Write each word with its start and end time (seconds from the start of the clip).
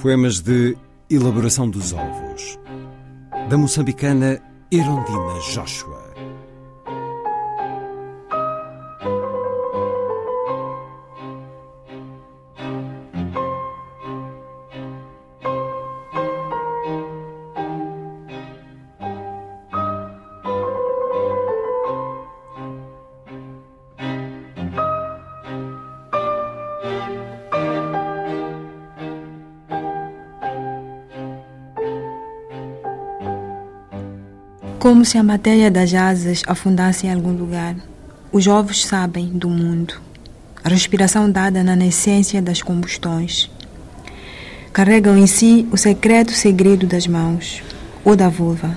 Poemas 0.00 0.40
de 0.40 0.76
elaboração 1.08 1.68
dos 1.70 1.92
ovos, 1.92 2.58
da 3.48 3.56
moçambicana 3.56 4.40
Erondina 4.70 5.40
Joshua. 5.52 6.05
Como 34.86 35.04
se 35.04 35.18
a 35.18 35.22
matéria 35.24 35.68
das 35.68 35.92
asas 35.92 36.44
afundasse 36.46 37.08
em 37.08 37.12
algum 37.12 37.32
lugar. 37.32 37.74
Os 38.30 38.46
ovos 38.46 38.86
sabem 38.86 39.26
do 39.30 39.48
mundo. 39.48 39.94
A 40.62 40.68
respiração 40.68 41.28
dada 41.28 41.64
na 41.64 41.74
nascência 41.74 42.40
das 42.40 42.62
combustões. 42.62 43.50
Carregam 44.72 45.18
em 45.18 45.26
si 45.26 45.66
o 45.72 45.76
secreto 45.76 46.30
segredo 46.30 46.86
das 46.86 47.08
mãos 47.08 47.64
ou 48.04 48.14
da 48.14 48.28
vulva, 48.28 48.76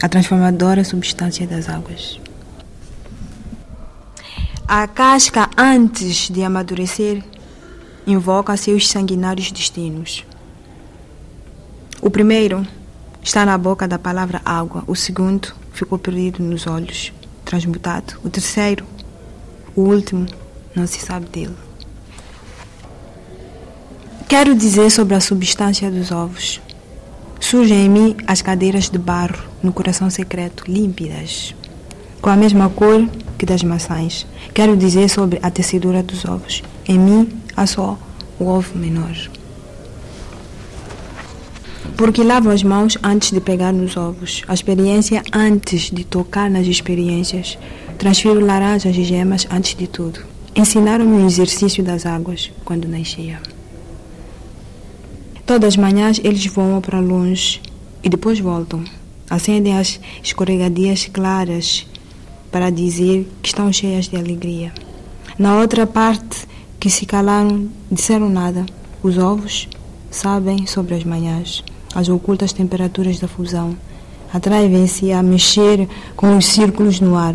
a 0.00 0.08
transformadora 0.08 0.84
substância 0.84 1.46
das 1.46 1.68
águas. 1.68 2.18
A 4.66 4.86
casca, 4.88 5.50
antes 5.54 6.30
de 6.30 6.42
amadurecer, 6.42 7.22
invoca 8.06 8.56
seus 8.56 8.88
sanguinários 8.88 9.52
destinos. 9.52 10.24
O 12.00 12.08
primeiro 12.08 12.66
Está 13.22 13.46
na 13.46 13.56
boca 13.56 13.86
da 13.86 14.00
palavra 14.00 14.42
água. 14.44 14.82
O 14.86 14.96
segundo 14.96 15.54
ficou 15.72 15.96
perdido 15.96 16.42
nos 16.42 16.66
olhos, 16.66 17.12
transmutado. 17.44 18.18
O 18.24 18.28
terceiro, 18.28 18.84
o 19.76 19.82
último, 19.82 20.26
não 20.74 20.86
se 20.88 20.98
sabe 20.98 21.26
dele. 21.26 21.56
Quero 24.28 24.56
dizer 24.56 24.90
sobre 24.90 25.14
a 25.14 25.20
substância 25.20 25.88
dos 25.88 26.10
ovos. 26.10 26.60
Surgem 27.38 27.86
em 27.86 27.88
mim 27.88 28.16
as 28.26 28.42
cadeiras 28.42 28.90
de 28.90 28.98
barro 28.98 29.44
no 29.62 29.72
coração 29.72 30.10
secreto, 30.10 30.64
límpidas, 30.66 31.54
com 32.20 32.28
a 32.28 32.36
mesma 32.36 32.68
cor 32.70 33.08
que 33.38 33.46
das 33.46 33.62
maçãs. 33.62 34.26
Quero 34.52 34.76
dizer 34.76 35.08
sobre 35.08 35.38
a 35.42 35.50
tecedura 35.50 36.02
dos 36.02 36.24
ovos. 36.24 36.62
Em 36.88 36.98
mim 36.98 37.40
há 37.56 37.66
só 37.66 37.96
o 38.38 38.46
ovo 38.46 38.76
menor 38.76 39.14
porque 41.96 42.22
lavo 42.22 42.50
as 42.50 42.62
mãos 42.62 42.96
antes 43.02 43.30
de 43.30 43.40
pegar 43.40 43.72
nos 43.72 43.96
ovos, 43.96 44.42
a 44.48 44.54
experiência 44.54 45.22
antes 45.32 45.90
de 45.90 46.04
tocar 46.04 46.50
nas 46.50 46.66
experiências. 46.66 47.58
Transfiro 47.98 48.44
laranjas 48.44 48.96
e 48.96 49.04
gemas 49.04 49.46
antes 49.50 49.74
de 49.76 49.86
tudo. 49.86 50.20
Ensinaram-me 50.54 51.22
o 51.22 51.26
exercício 51.26 51.82
das 51.82 52.04
águas 52.04 52.50
quando 52.64 52.88
nascia. 52.88 53.40
Todas 55.46 55.68
as 55.68 55.76
manhãs 55.76 56.20
eles 56.22 56.46
voam 56.46 56.80
para 56.80 57.00
longe 57.00 57.60
e 58.02 58.08
depois 58.08 58.40
voltam. 58.40 58.84
Acendem 59.28 59.76
as 59.76 60.00
escorregadias 60.22 61.08
claras 61.12 61.86
para 62.50 62.70
dizer 62.70 63.28
que 63.40 63.48
estão 63.48 63.72
cheias 63.72 64.08
de 64.08 64.16
alegria. 64.16 64.72
Na 65.38 65.58
outra 65.58 65.86
parte, 65.86 66.46
que 66.78 66.90
se 66.90 67.06
calaram, 67.06 67.68
disseram 67.90 68.28
nada. 68.28 68.66
Os 69.02 69.16
ovos 69.18 69.68
sabem 70.10 70.66
sobre 70.66 70.94
as 70.94 71.04
manhãs 71.04 71.64
as 71.94 72.08
ocultas 72.08 72.52
temperaturas 72.52 73.18
da 73.18 73.28
fusão. 73.28 73.76
Atraem-se 74.32 75.12
a 75.12 75.22
mexer 75.22 75.88
com 76.16 76.36
os 76.36 76.46
círculos 76.46 77.00
no 77.00 77.16
ar. 77.16 77.34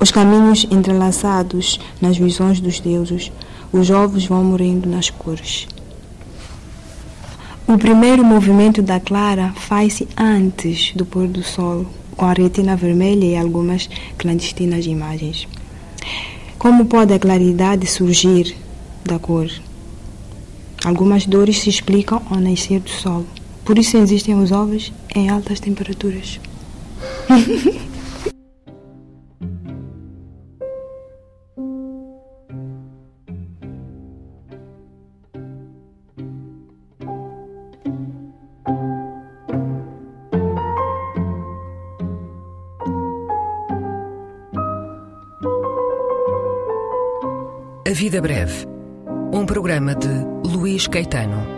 Os 0.00 0.10
caminhos 0.10 0.66
entrelaçados 0.70 1.80
nas 2.00 2.16
visões 2.16 2.60
dos 2.60 2.78
deuses. 2.78 3.32
Os 3.72 3.90
ovos 3.90 4.26
vão 4.26 4.44
morrendo 4.44 4.88
nas 4.88 5.10
cores. 5.10 5.66
O 7.66 7.76
primeiro 7.76 8.24
movimento 8.24 8.80
da 8.80 8.98
clara 8.98 9.52
faz-se 9.54 10.08
antes 10.16 10.92
do 10.94 11.04
pôr 11.04 11.26
do 11.26 11.42
sol, 11.42 11.84
com 12.16 12.24
a 12.24 12.32
retina 12.32 12.74
vermelha 12.74 13.26
e 13.26 13.36
algumas 13.36 13.90
clandestinas 14.16 14.86
imagens. 14.86 15.46
Como 16.58 16.86
pode 16.86 17.12
a 17.12 17.18
claridade 17.18 17.86
surgir 17.86 18.56
da 19.04 19.18
cor? 19.18 19.50
Algumas 20.84 21.26
dores 21.26 21.58
se 21.58 21.68
explicam 21.68 22.22
ao 22.30 22.40
nascer 22.40 22.80
do 22.80 22.88
sol. 22.88 23.26
Por 23.68 23.78
isso 23.78 23.98
existem 23.98 24.34
os 24.34 24.50
ovos 24.50 24.90
em 25.14 25.28
altas 25.28 25.60
temperaturas. 25.60 26.40
A 47.86 47.92
Vida 47.92 48.22
Breve, 48.22 48.66
um 49.30 49.44
programa 49.44 49.94
de 49.94 50.08
Luís 50.42 50.86
Caetano. 50.86 51.57